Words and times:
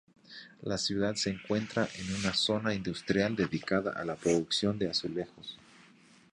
La 0.63 0.79
ciudad 0.79 1.13
se 1.15 1.29
encuentra 1.29 1.87
en 1.99 2.15
una 2.15 2.33
zona 2.33 2.73
industrial 2.73 3.35
dedicada 3.35 3.91
a 3.91 4.03
la 4.03 4.15
producción 4.15 4.79
de 4.79 4.89
azulejos. 4.89 5.59